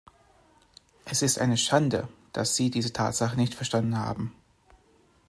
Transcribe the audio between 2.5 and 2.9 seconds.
Sie